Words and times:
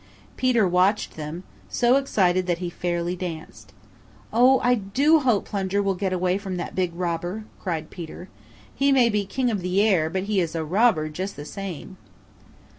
Peter 0.35 0.67
watched 0.67 1.15
them, 1.15 1.43
so 1.69 1.95
excited 1.97 2.47
that 2.47 2.57
he 2.57 2.71
fairly 2.71 3.15
danced. 3.15 3.71
"O, 4.33 4.59
I 4.61 4.73
do 4.73 5.19
hope 5.19 5.45
Plunger 5.45 5.79
will 5.79 5.93
get 5.93 6.11
away 6.11 6.39
from 6.39 6.57
that 6.57 6.73
big 6.73 6.91
robber," 6.95 7.45
cried 7.59 7.91
Peter. 7.91 8.27
"He 8.73 8.91
may 8.91 9.09
be 9.11 9.25
king 9.25 9.51
of 9.51 9.61
the 9.61 9.79
air, 9.79 10.09
but 10.09 10.23
he 10.23 10.39
is 10.39 10.55
a 10.55 10.63
robber 10.65 11.07
just 11.07 11.35
the 11.35 11.45
same." 11.45 11.97